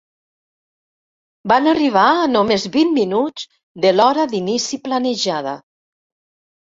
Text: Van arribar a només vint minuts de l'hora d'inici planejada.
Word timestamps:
Van 1.51 1.69
arribar 1.73 2.05
a 2.23 2.25
només 2.33 2.65
vint 2.77 2.95
minuts 2.95 3.47
de 3.85 3.95
l'hora 3.99 4.29
d'inici 4.33 4.81
planejada. 4.89 5.55